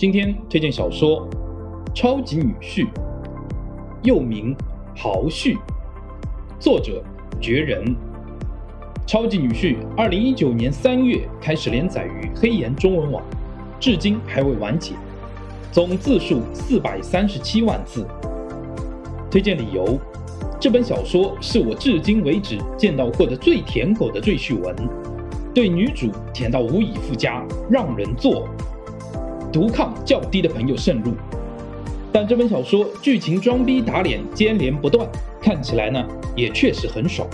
[0.00, 1.28] 今天推荐小说
[1.94, 2.86] 《超级女婿》，
[4.02, 4.56] 又名
[4.98, 5.56] 《豪婿》，
[6.58, 7.04] 作者
[7.38, 7.84] 绝人。
[9.06, 13.22] 《超级女婿》二零一九年三月开始连载于黑岩中文网，
[13.78, 14.94] 至今还未完结，
[15.70, 18.06] 总字数四百三十七万字。
[19.30, 19.98] 推荐理由：
[20.58, 24.74] 这本小说是我至今为止见到过的最舔狗的赘婿文，
[25.52, 28.48] 对女主舔到无以复加，让人作呕。
[29.52, 31.12] 毒抗较低的朋友慎入，
[32.12, 35.08] 但这本小说剧情装逼打脸接连不断，
[35.40, 36.04] 看起来呢
[36.36, 37.28] 也确实很爽。